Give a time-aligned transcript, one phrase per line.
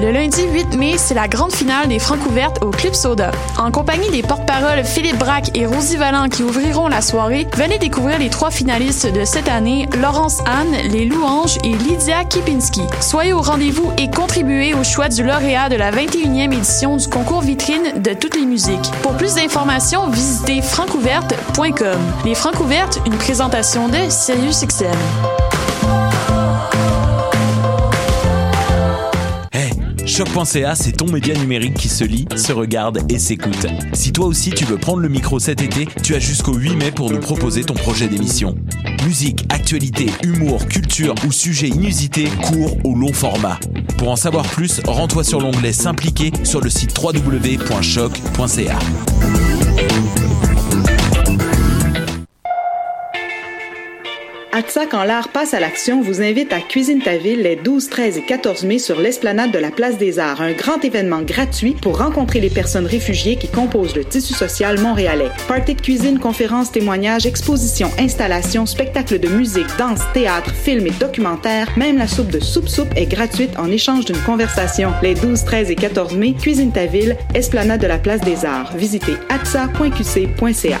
[0.00, 3.32] Le lundi 8 mai, c'est la grande finale des Francs ouvertes au Club Soda.
[3.58, 8.18] En compagnie des porte-paroles Philippe Braque et Rosie Vallant qui ouvriront la soirée, venez découvrir
[8.18, 12.82] les trois finalistes de cette année, Laurence Anne, Les Louanges et Lydia Kipinski.
[13.00, 17.42] Soyez au rendez-vous et contribuez au choix du lauréat de la 21e édition du concours
[17.42, 18.90] vitrine de toutes les musiques.
[19.02, 22.00] Pour plus d'informations, visitez francouverte.com.
[22.24, 24.86] Les Francs ouvertes, une présentation de SiriusXM.
[30.10, 33.66] Choc.ca, c'est ton média numérique qui se lit, se regarde et s'écoute.
[33.92, 36.90] Si toi aussi tu veux prendre le micro cet été, tu as jusqu'au 8 mai
[36.90, 38.56] pour nous proposer ton projet d'émission.
[39.04, 43.60] Musique, actualité, humour, culture ou sujet inusité, court ou long format.
[43.98, 48.78] Pour en savoir plus, rends-toi sur l'onglet S'impliquer sur le site www.choc.ca.
[54.60, 58.18] ATSA, quand l'art passe à l'action, vous invite à Cuisine ta ville les 12, 13
[58.18, 61.96] et 14 mai sur l'esplanade de la Place des Arts, un grand événement gratuit pour
[61.96, 65.30] rencontrer les personnes réfugiées qui composent le tissu social montréalais.
[65.48, 71.70] Party de cuisine, conférences, témoignages, expositions, installations, spectacles de musique, danse, théâtre, films et documentaires,
[71.78, 74.92] même la soupe de soupe soupe est gratuite en échange d'une conversation.
[75.02, 78.76] Les 12, 13 et 14 mai, Cuisine ta ville, esplanade de la Place des Arts.
[78.76, 80.80] Visitez atsa.qc.ca.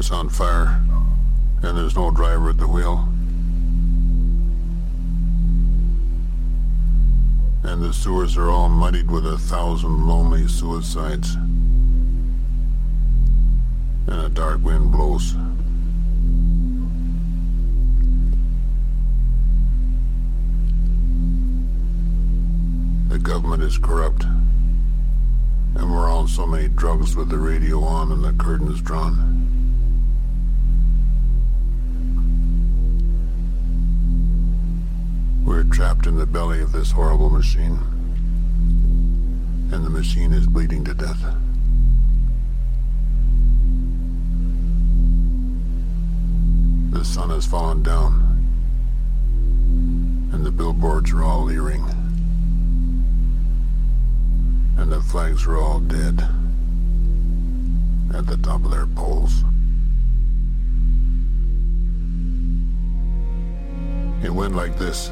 [0.00, 0.80] The car is on fire,
[1.62, 3.06] and there's no driver at the wheel.
[7.64, 11.34] And the sewers are all muddied with a thousand lonely suicides.
[14.06, 15.34] And a dark wind blows.
[23.10, 24.24] The government is corrupt.
[25.74, 29.49] And we're on so many drugs with the radio on and the curtains drawn.
[35.44, 37.78] We're trapped in the belly of this horrible machine.
[39.72, 41.22] And the machine is bleeding to death.
[46.90, 48.26] The sun has fallen down.
[50.32, 51.84] And the billboards are all leering.
[54.76, 56.20] And the flags are all dead.
[58.14, 59.44] At the top of their poles.
[64.22, 65.10] It went like this.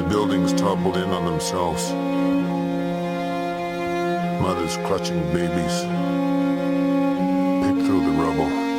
[0.00, 1.92] The buildings toppled in on themselves.
[4.40, 5.82] Mothers clutching babies
[7.60, 8.69] picked through the rubble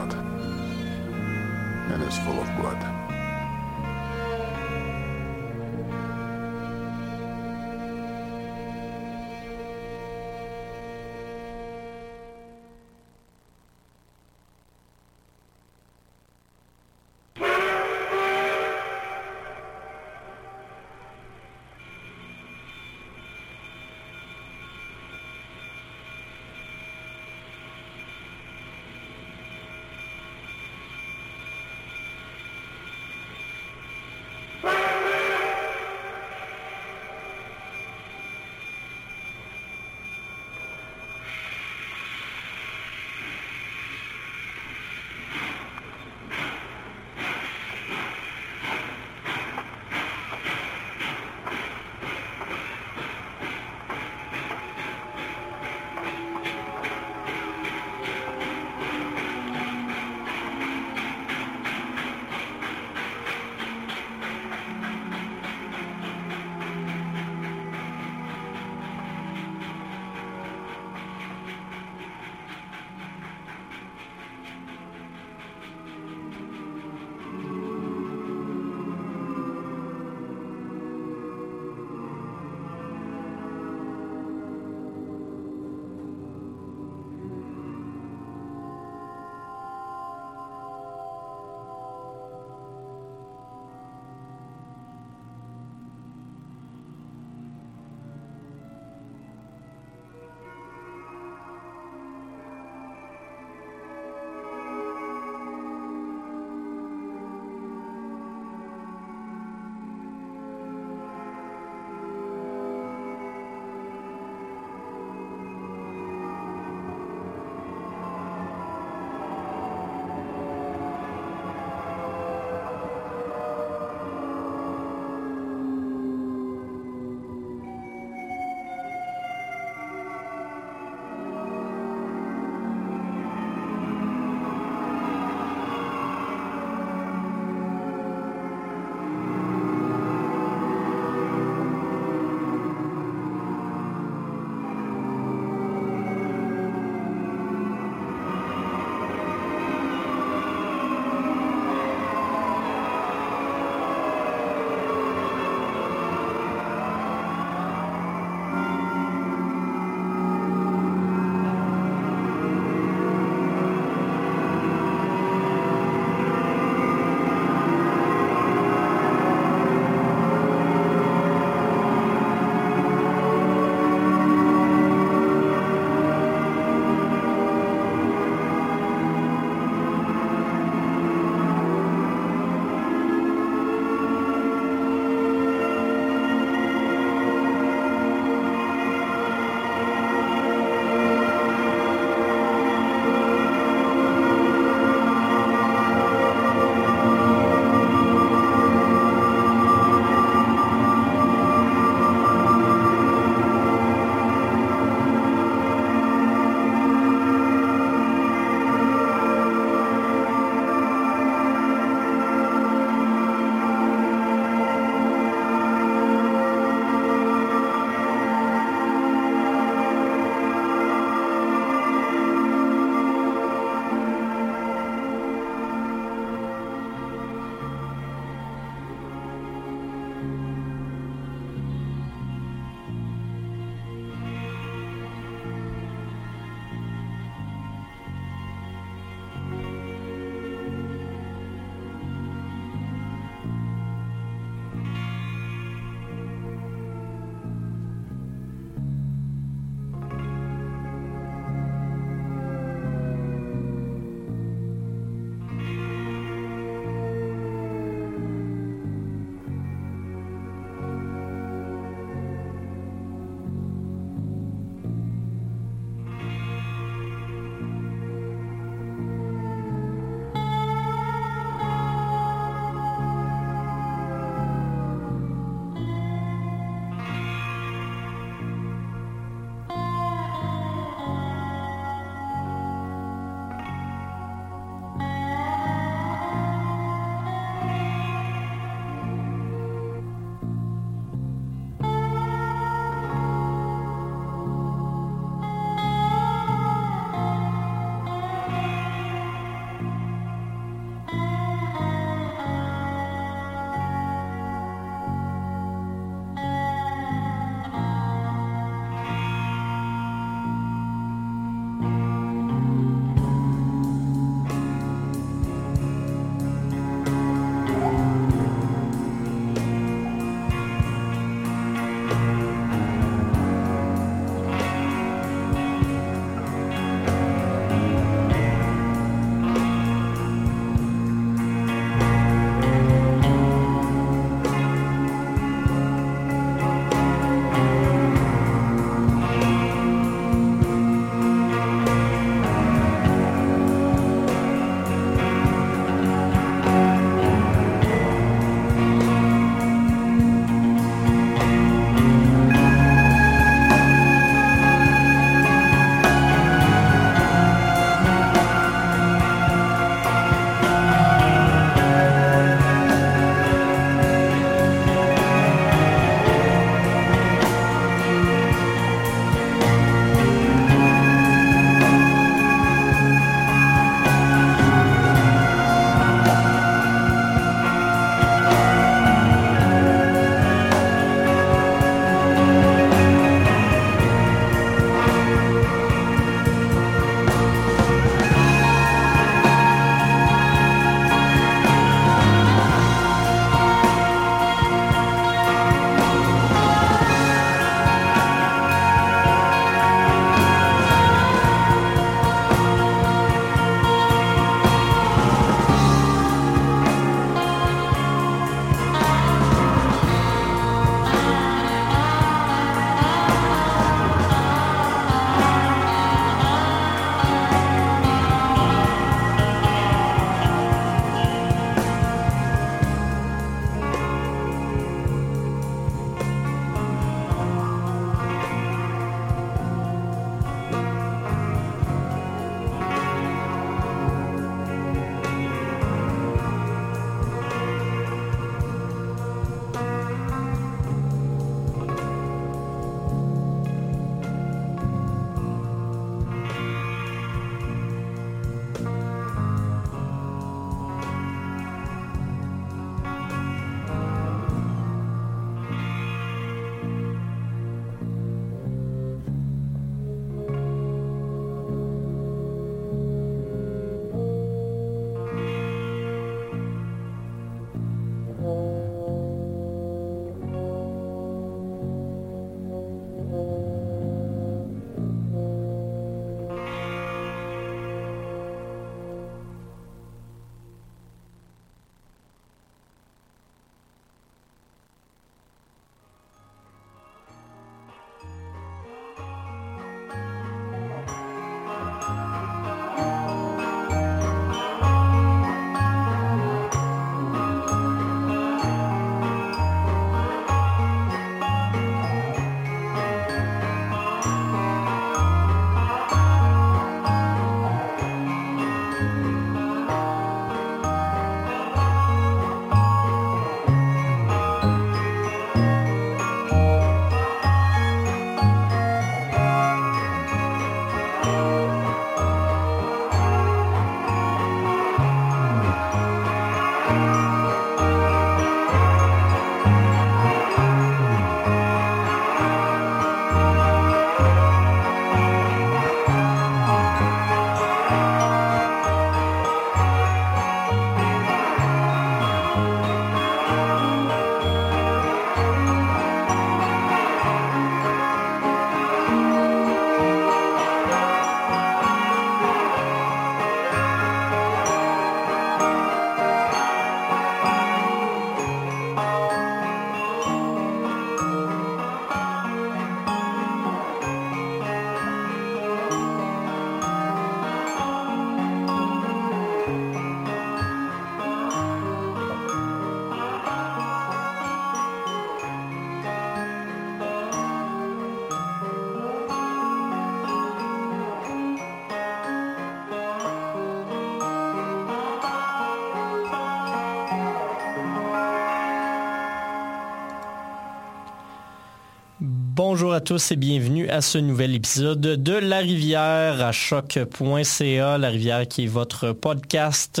[592.78, 597.98] Bonjour à tous et bienvenue à ce nouvel épisode de La Rivière à choc.ca.
[597.98, 600.00] La Rivière qui est votre podcast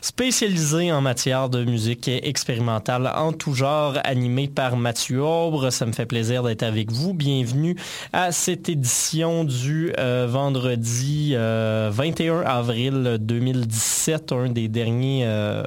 [0.00, 5.70] spécialisé en matière de musique expérimentale en tout genre, animé par Mathieu Aubre.
[5.70, 7.12] Ça me fait plaisir d'être avec vous.
[7.12, 7.74] Bienvenue
[8.12, 15.24] à cette édition du euh, vendredi 21 euh, avril 2017, un des derniers...
[15.24, 15.64] Euh,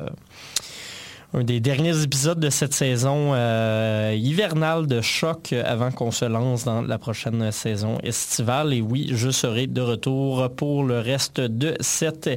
[1.36, 6.64] un des derniers épisodes de cette saison euh, hivernale de choc avant qu'on se lance
[6.64, 8.74] dans la prochaine saison estivale.
[8.74, 12.30] Et oui, je serai de retour pour le reste de cet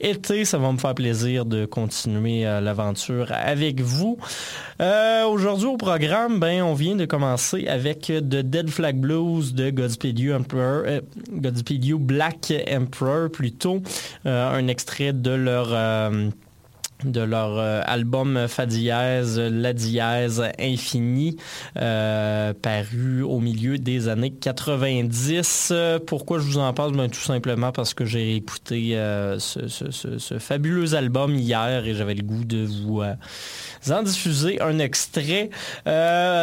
[0.00, 0.46] été.
[0.46, 4.16] Ça va me faire plaisir de continuer euh, l'aventure avec vous.
[4.80, 9.68] Euh, aujourd'hui au programme, ben, on vient de commencer avec The Dead Flag Blues de
[9.68, 10.38] Godspeed You,
[11.32, 13.82] Godspeed you Black Emperor plutôt.
[14.24, 15.74] un extrait de leur
[17.04, 21.36] de leur euh, album Fa dièse, La dièse infinie,
[21.76, 25.72] euh, paru au milieu des années 90.
[26.06, 26.96] Pourquoi je vous en parle?
[26.96, 32.22] Ben, tout simplement parce que j'ai écouté euh, ce, fabuleux album hier et j'avais le
[32.22, 33.02] goût de vous
[33.90, 35.50] en diffuser un extrait.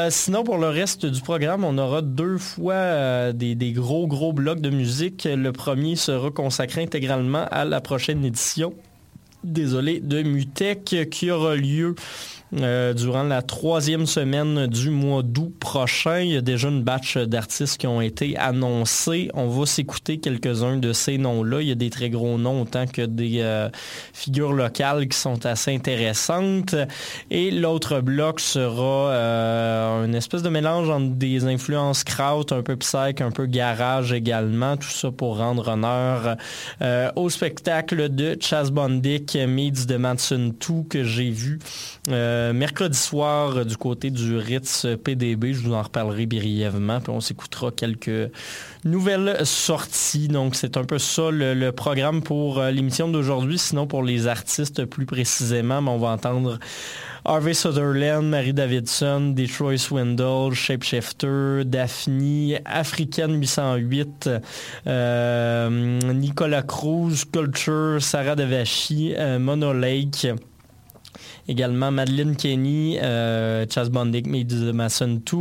[0.09, 4.61] sinon, pour le reste du programme, on aura deux fois des, des gros, gros blocs
[4.61, 5.27] de musique.
[5.29, 8.73] Le premier sera consacré intégralement à la prochaine édition
[9.45, 11.95] désolé, de Mutech qui aura lieu
[12.57, 16.19] euh, durant la troisième semaine du mois d'août prochain.
[16.19, 19.29] Il y a déjà une batch d'artistes qui ont été annoncés.
[19.33, 21.61] On va s'écouter quelques-uns de ces noms-là.
[21.61, 23.69] Il y a des très gros noms autant que des euh,
[24.13, 26.75] figures locales qui sont assez intéressantes.
[27.29, 32.77] Et l'autre bloc sera euh, une espèce de mélange entre des influences kraut, un peu
[32.77, 34.77] psych, un peu garage également.
[34.77, 36.37] Tout ça pour rendre honneur
[37.15, 41.59] au spectacle de Chas Bondic Meets de Manson 2 que j'ai vu.
[42.53, 47.19] Mercredi soir, euh, du côté du Ritz PDB, je vous en reparlerai brièvement, puis on
[47.19, 48.31] s'écoutera quelques
[48.83, 50.27] nouvelles sorties.
[50.27, 53.57] Donc, c'est un peu ça le, programme pour euh, l'émission d'aujourd'hui.
[53.57, 56.59] Sinon, pour les artistes plus précisément, ben, on va entendre
[57.25, 64.29] Harvey Sutherland, Mary Davidson, Detroit Swindle, Shapeshifter, Daphne, African 808,
[66.13, 70.27] Nicolas Cruz, Culture, Sarah Devachi, Mono Lake.
[71.47, 75.37] Également Madeleine Kenny, euh, Chas Bondic, de Mason 2,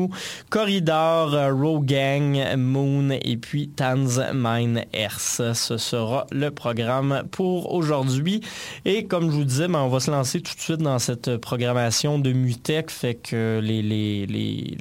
[0.50, 5.40] Corridor, euh, Rogang, Moon et puis Tanz Mine Earth.
[5.54, 8.40] Ce sera le programme pour aujourd'hui.
[8.84, 11.36] Et comme je vous disais, ben, on va se lancer tout de suite dans cette
[11.38, 13.60] programmation de Mutech, fait que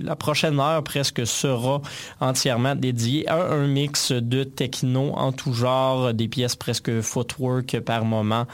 [0.04, 1.82] la prochaine heure presque sera
[2.20, 8.06] entièrement dédiée à un mix de techno en tout genre, des pièces presque footwork par
[8.06, 8.46] moment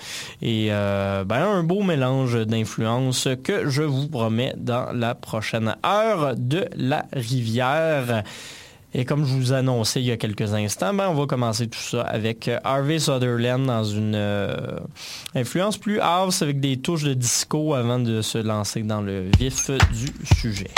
[0.41, 6.35] et euh, ben, un beau mélange influence que je vous promets dans la prochaine heure
[6.35, 8.23] de la rivière.
[8.93, 11.79] Et comme je vous annonçais il y a quelques instants, ben, on va commencer tout
[11.79, 14.79] ça avec Harvey Sutherland dans une euh,
[15.35, 19.69] influence plus house avec des touches de disco avant de se lancer dans le vif
[19.69, 20.71] du sujet.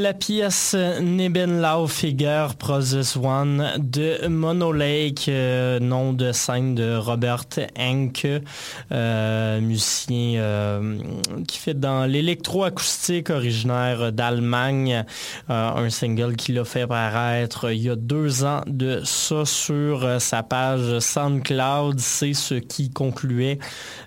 [0.00, 7.44] La pièce Nebenlau Figure Process One de Mono Lake, euh, nom de scène de Robert
[7.78, 8.26] Henke,
[8.92, 10.96] euh, musicien euh,
[11.46, 15.04] qui fait dans l'électroacoustique originaire d'Allemagne,
[15.50, 20.42] un single qu'il a fait paraître il y a deux ans de ça sur sa
[20.42, 22.00] page SoundCloud.
[22.00, 23.58] C'est ce qui concluait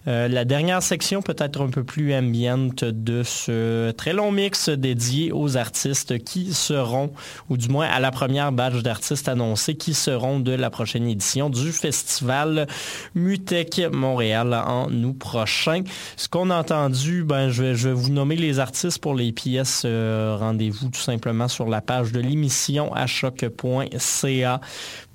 [0.05, 5.57] la dernière section, peut-être un peu plus ambiante de ce très long mix dédié aux
[5.57, 7.11] artistes qui seront,
[7.49, 11.49] ou du moins à la première badge d'artistes annoncés, qui seront de la prochaine édition
[11.49, 12.67] du festival
[13.15, 15.83] Mutec Montréal en août prochain.
[16.17, 19.83] Ce qu'on a entendu, ben, je, vais, vous nommer les artistes pour les pièces.
[19.85, 24.61] Euh, rendez-vous tout simplement sur la page de l'émission à choc.ca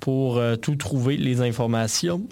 [0.00, 2.26] pour euh, tout trouver les informations.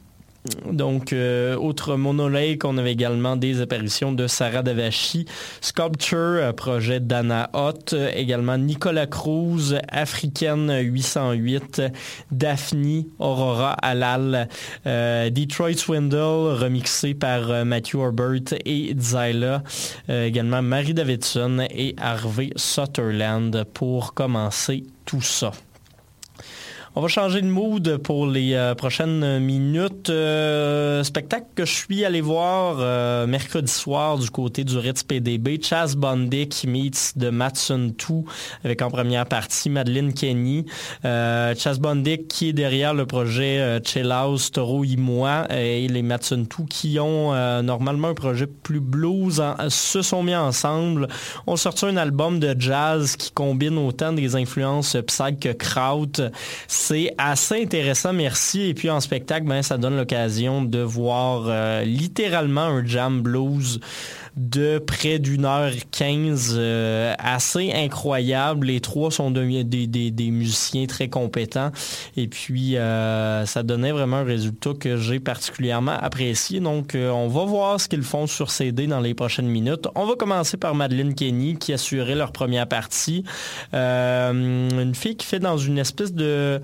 [0.70, 5.26] Donc, euh, autre monolake, on avait également des apparitions de Sarah Davachi,
[5.60, 11.82] Sculpture, projet d'Anna Hott, également Nicolas Cruz, Africaine 808,
[12.30, 14.48] Daphne, Aurora Alal,
[14.86, 19.62] euh, Detroit Swindle, remixé par euh, Matthew Herbert et Zyla,
[20.08, 25.52] également Marie Davidson et Harvey Sutherland pour commencer tout ça.
[26.98, 30.08] On va changer de mood pour les euh, prochaines minutes.
[30.08, 35.60] Euh, spectacle que je suis allé voir euh, mercredi soir du côté du Ritz PDB.
[35.62, 38.14] Chaz Bondic meets de Matson 2
[38.64, 40.64] avec en première partie Madeleine Kenny.
[41.02, 46.46] Chaz Bondic qui est derrière le projet Chill House, Toro et moi et les Matson
[46.58, 51.08] 2 qui ont normalement un projet plus blues se sont mis ensemble.
[51.46, 56.06] On sorti un album de jazz qui combine autant des influences psych que kraut.
[56.88, 58.68] C'est assez intéressant, merci.
[58.68, 63.80] Et puis en spectacle, ben, ça donne l'occasion de voir euh, littéralement un jam blues
[64.36, 68.66] de près d'une heure quinze, euh, assez incroyable.
[68.66, 71.72] Les trois sont des, des, musiciens très compétents.
[72.16, 76.60] Et puis, euh, ça donnait vraiment un résultat que j'ai particulièrement apprécié.
[76.60, 79.88] Donc, on va voir ce qu'ils font sur CD dans les prochaines minutes.
[79.94, 83.24] On va commencer par Madeleine Kenny, qui assurait leur première partie.
[83.72, 86.60] une fille qui fait dans une espèce de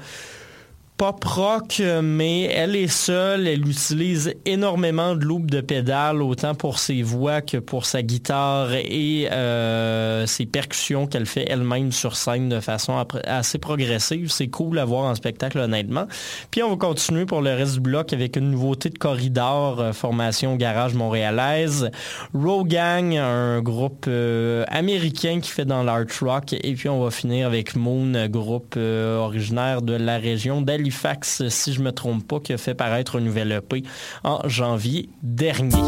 [1.02, 3.48] pop rock, mais elle est seule.
[3.48, 8.72] Elle utilise énormément de loops de pédales, autant pour ses voix que pour sa guitare
[8.72, 14.30] et euh, ses percussions qu'elle fait elle-même sur scène de façon assez progressive.
[14.30, 16.06] C'est cool à voir en spectacle, honnêtement.
[16.52, 19.92] Puis on va continuer pour le reste du bloc avec une nouveauté de corridor, euh,
[19.92, 21.90] formation garage montréalaise.
[22.32, 26.52] Rogang, un groupe euh, américain qui fait dans l'art rock.
[26.52, 31.72] Et puis on va finir avec Moon, groupe originaire de la région d'Ali Fax, si
[31.72, 33.82] je ne me trompe pas, qui a fait paraître un nouvel EP
[34.22, 35.82] en janvier dernier.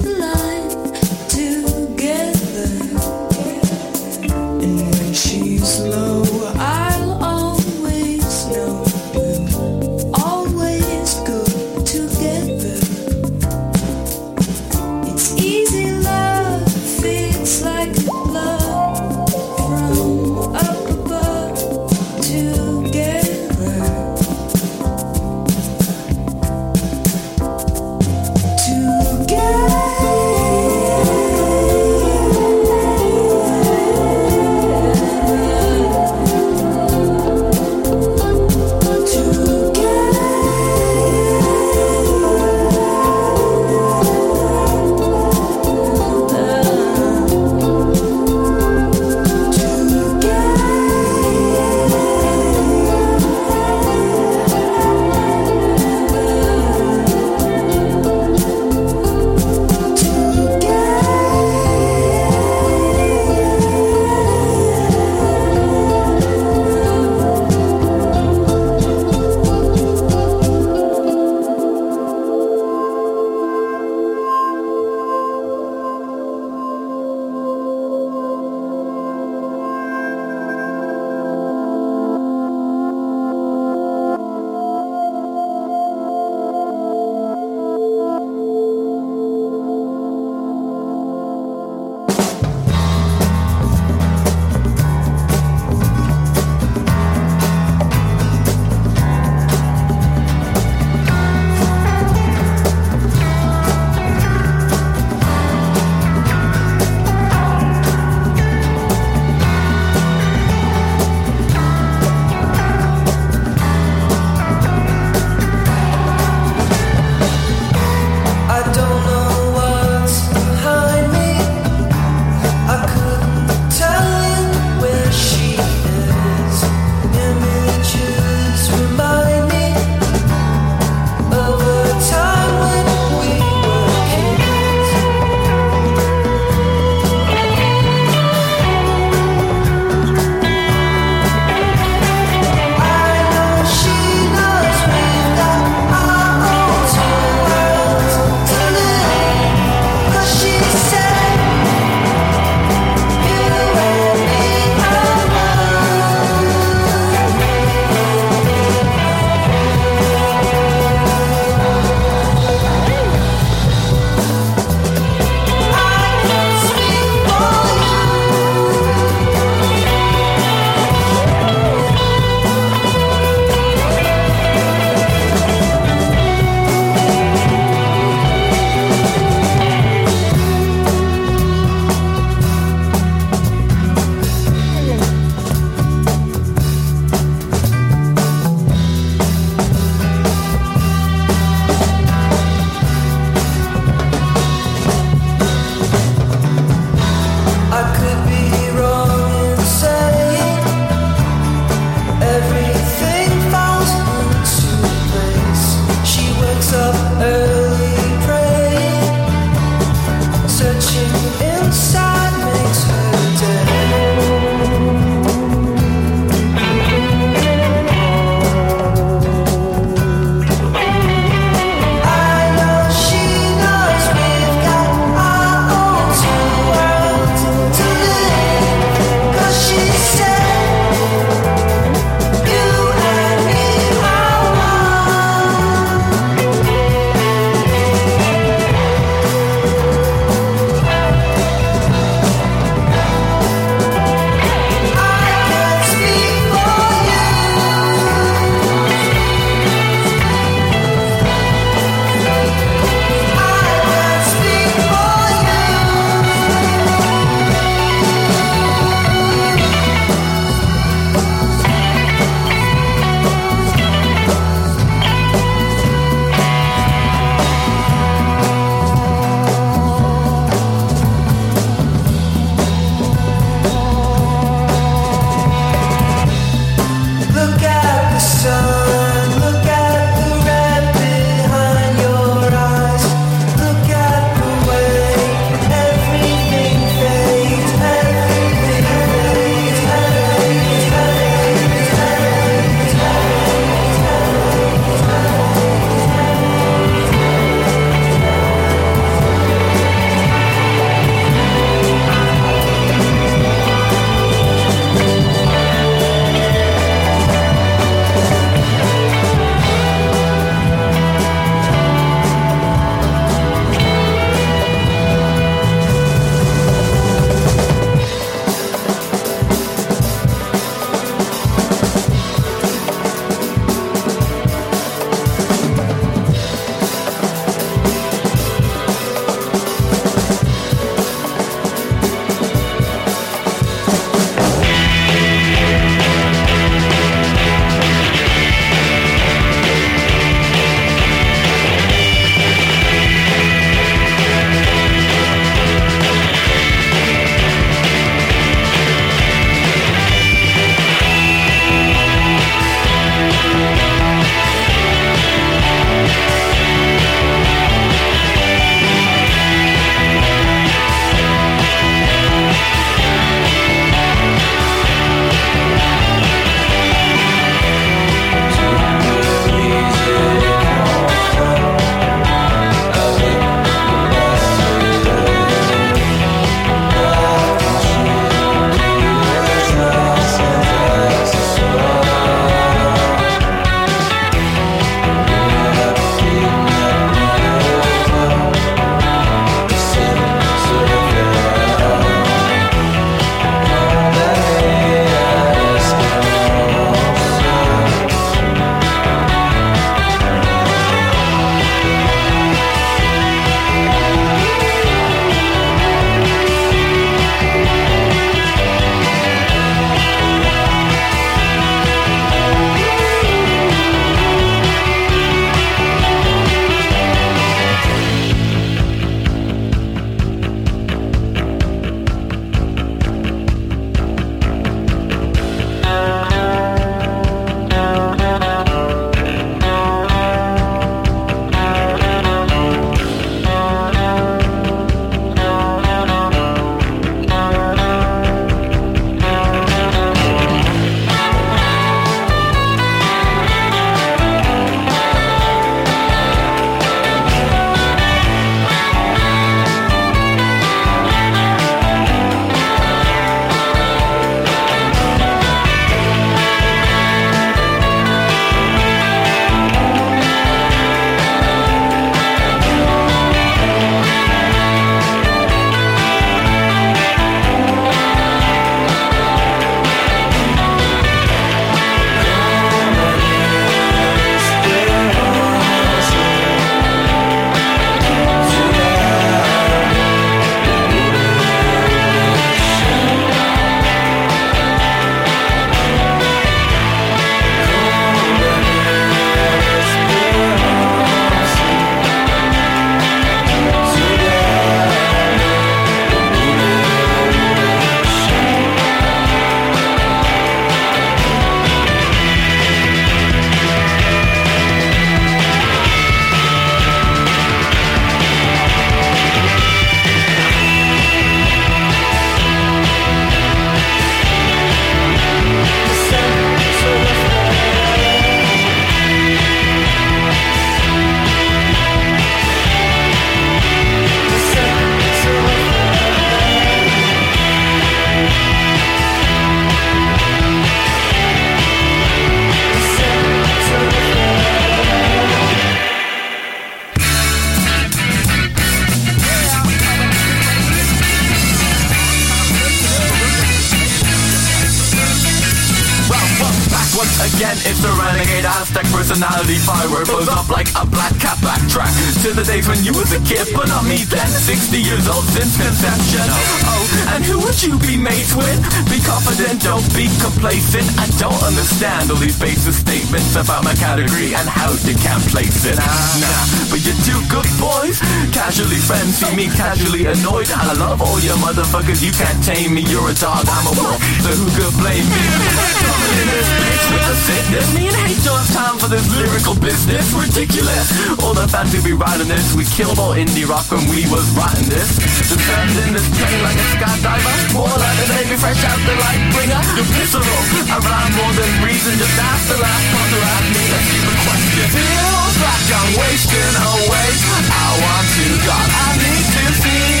[546.91, 551.87] Once again, it's a renegade Aztec personality firework blows up like a black cat backtrack
[552.19, 554.27] to the days when you was a kid, but not me then.
[554.27, 556.19] 60 years old since conception.
[556.67, 558.59] Oh, and who would you be mates with?
[558.91, 560.83] Be confident, don't be complacent.
[560.99, 565.63] I don't understand all these basic statements about my category and how you can't place
[565.63, 565.79] it.
[565.79, 568.03] Nah, but you're two good boys.
[568.35, 570.51] Casually friends, see me casually annoyed.
[570.51, 572.83] I love all your motherfuckers, you can't tame me.
[572.83, 576.80] You're a dog, I'm a wolf, so who could blame me?
[576.81, 577.67] In bitch with the sickness.
[577.77, 580.13] Me and hate don't have time for this lyrical business.
[580.13, 580.89] Ridiculous.
[581.21, 584.25] All the fans who be riding this, we killed all indie rock when we was
[584.33, 584.97] writing this.
[585.29, 587.35] Descending this plane like a skydiver.
[587.53, 589.61] More like a baby fresh out the light bringer.
[589.77, 590.41] You're visceral.
[590.73, 591.93] I rhyme more than reason.
[592.01, 594.65] Just ask the last to ask me a stupid question.
[594.73, 597.09] Feels like I'm wasting away.
[597.45, 600.00] I want to, God, I need to see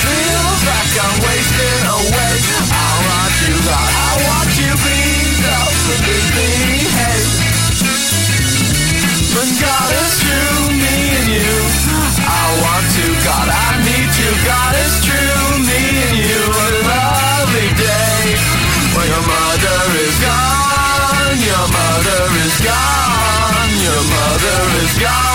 [0.00, 2.36] Feels like I'm wasting away.
[2.72, 5.22] I want you, God, I want you, please.
[6.96, 7.20] Hey.
[9.34, 11.56] When God true, me and you.
[12.24, 12.88] I want
[13.24, 14.32] God, I need you.
[14.48, 14.74] God
[15.04, 16.42] true, me and you.
[16.52, 18.36] A lovely day
[18.96, 21.36] when your mother is gone.
[21.36, 23.70] Your mother is gone.
[23.80, 25.31] Your mother is gone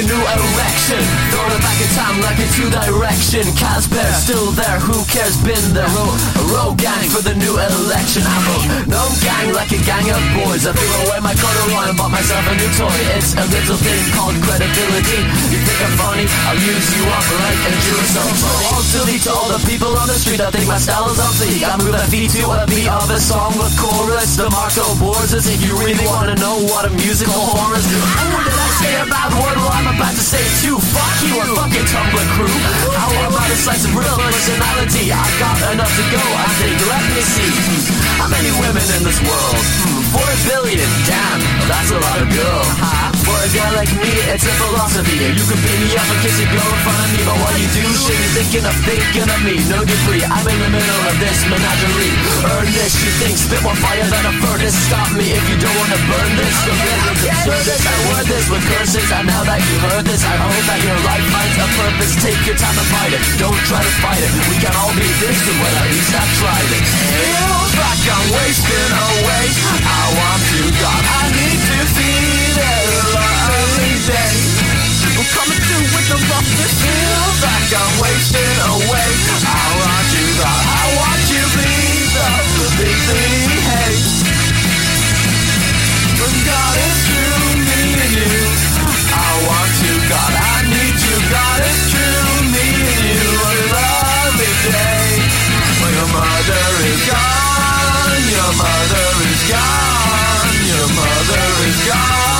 [0.00, 0.49] you knew I
[1.80, 3.40] it time like a two direction.
[3.56, 5.40] Casper still there, who cares?
[5.40, 5.88] Been there.
[5.88, 8.20] A row gang for the new election.
[8.20, 10.68] I'm a no gang like a gang of boys.
[10.68, 12.92] I threw away my corduroy and bought myself a new toy.
[13.16, 15.24] It's a little thing called credibility.
[15.48, 16.28] You think I'm funny?
[16.52, 18.12] I'll use you up like a Jewish
[18.68, 20.44] All silly to all the people on the street.
[20.44, 21.64] I think my style is obsolete.
[21.64, 24.36] I move my feet to a beat of a song with chorus.
[24.36, 25.48] The Marco Borzes.
[25.48, 29.32] If you really wanna know what a musical horror is, what did I say about
[29.40, 29.56] word?
[29.56, 30.76] Well, I'm about to say it too.
[30.76, 32.50] Fuck you, a fucking Tumblr crew.
[32.94, 35.12] How about a slice of real personality?
[35.12, 36.18] I got enough to go.
[36.18, 37.50] I think, let me see.
[38.18, 39.62] How many women in this world?
[39.86, 40.88] Hmm, four billion.
[41.06, 43.19] Damn, that's a lot of girl.
[43.24, 45.20] For a guy like me, it's a philosophy.
[45.20, 47.56] You can beat me up and kiss your girl in front of me, but while
[47.58, 49.60] you do shit, you're thinking of thinking of me.
[49.68, 52.14] No degree, I'm in the middle of this menagerie.
[52.56, 54.76] Earn this, you think spit more fire than a furnace.
[54.88, 56.56] Stop me if you don't wanna burn this.
[56.64, 57.82] Go get it, this.
[57.84, 61.00] I word this with curses, and now that you heard this, I hope that your
[61.04, 62.12] life finds a purpose.
[62.24, 63.22] Take your time to fight it.
[63.36, 64.30] Don't try to fight it.
[64.48, 66.82] We can all be distant, but at least I've tried it.
[66.84, 69.44] Feels like I'm wasting away.
[69.84, 72.49] I want to, God, I need to see
[77.40, 79.10] Like I'm wasting away.
[79.48, 82.12] I want you, God, I want you, please.
[82.20, 83.96] Oh, please, please, hey.
[86.20, 88.44] When God is true, me and you.
[89.16, 91.16] I want you, God, I need you.
[91.32, 93.24] God is true, me and you.
[93.24, 95.08] A lovely day
[95.80, 98.20] when your mother is gone.
[98.28, 100.52] Your mother is gone.
[100.68, 102.39] Your mother is gone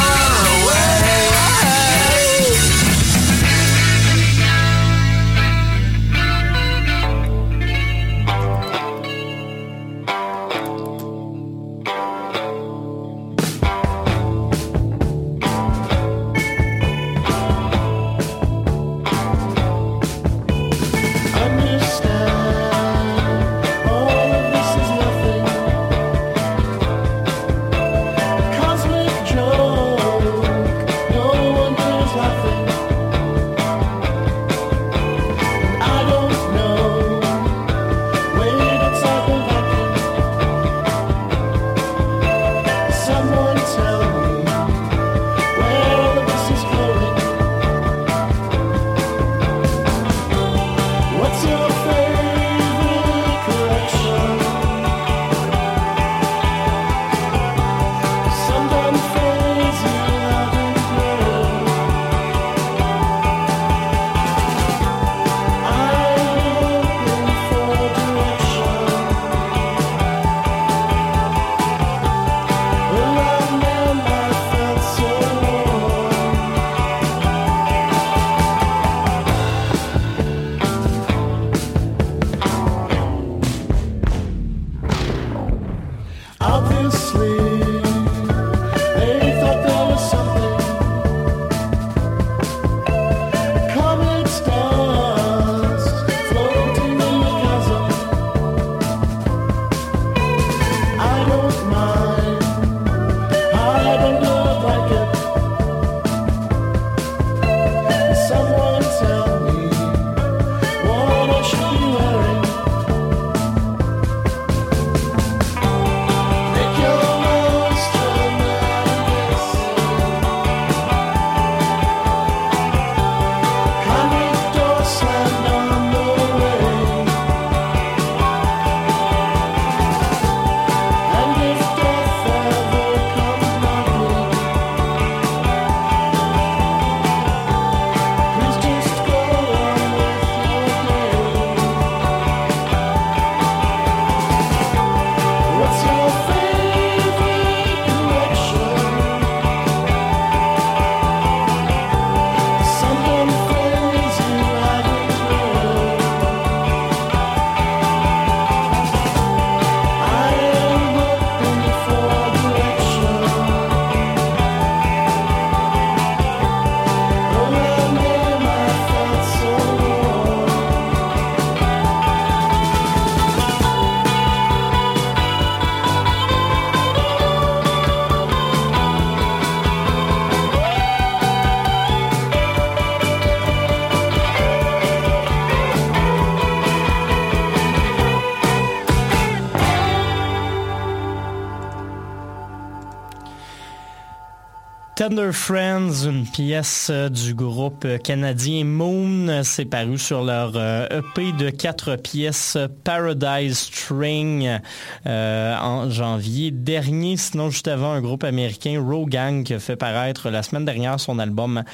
[195.10, 201.50] Thunder Friends, une pièce euh, du groupe canadien Moon, c'est paru sur leur EP de
[201.50, 204.60] quatre pièces Paradise String
[205.06, 207.16] euh, en janvier dernier.
[207.16, 211.18] Sinon, juste avant, un groupe américain, Rogang, qui a fait paraître la semaine dernière son
[211.18, 211.64] album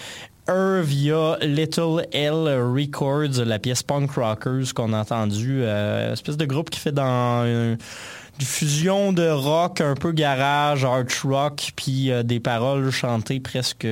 [0.48, 6.70] via Little L Records, la pièce Punk Rockers qu'on a entendu, euh, espèce de groupe
[6.70, 7.76] qui fait dans
[8.46, 13.86] fusion de rock, un peu garage, art rock, puis euh, des paroles chantées presque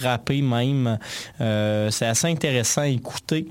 [0.00, 0.98] rappées même.
[1.40, 3.48] Euh, c'est assez intéressant à écouter.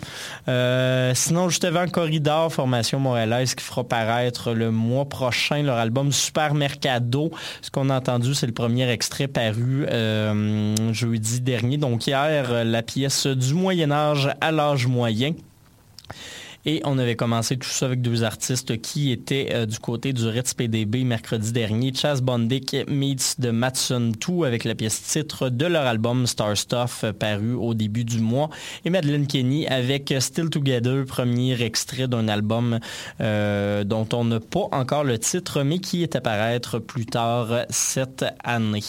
[1.13, 6.53] sinon, juste avant Corridor, formation montréalaise qui fera paraître le mois prochain leur album Super
[6.53, 7.31] Mercado.
[7.61, 9.85] Ce qu'on a entendu, c'est le premier extrait paru
[10.91, 15.33] jeudi dernier, donc hier la pièce du Moyen Âge à l'âge moyen.
[16.65, 20.27] Et on avait commencé tout ça avec deux artistes qui étaient euh, du côté du
[20.27, 21.93] Ritz PDB mercredi dernier.
[21.93, 27.03] Chaz Bondic meets de Matson 2 avec la pièce titre de leur album Star Stuff
[27.03, 28.49] euh, paru au début du mois.
[28.83, 32.79] Et Madeleine Kenny avec Still Together, premier extrait d'un album
[33.21, 37.65] euh, dont on n'a pas encore le titre, mais qui est à paraître plus tard
[37.69, 38.83] cette année.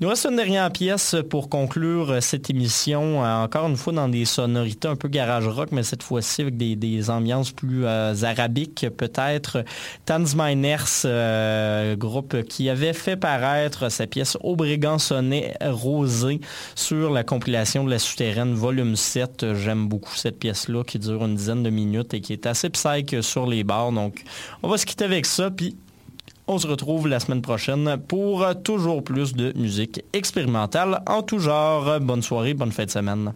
[0.00, 4.88] Nous reste une dernière pièce pour conclure cette émission, encore une fois dans des sonorités
[4.88, 6.73] un peu garage rock, mais cette fois-ci avec des,
[7.08, 9.64] ambiances plus euh, arabiques peut-être.
[10.06, 16.40] Tans Miners, euh, groupe qui avait fait paraître sa pièce Aubrigant sonnet rosé
[16.74, 19.54] sur la compilation de la souterraine volume 7.
[19.54, 23.20] J'aime beaucoup cette pièce-là qui dure une dizaine de minutes et qui est assez psych
[23.22, 23.92] sur les bars.
[23.92, 24.22] Donc
[24.62, 25.76] on va se quitter avec ça, puis
[26.46, 32.00] on se retrouve la semaine prochaine pour toujours plus de musique expérimentale en tout genre.
[32.00, 33.32] Bonne soirée, bonne fête de semaine.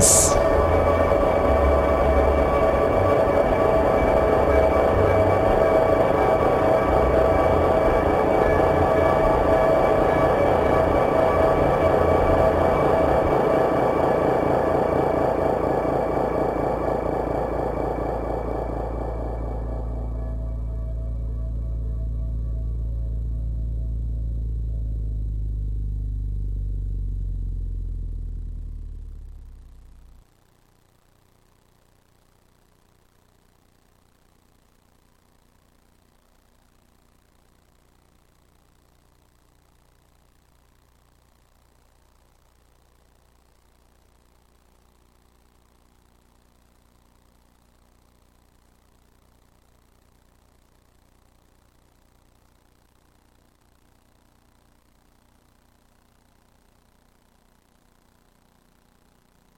[0.00, 0.37] things.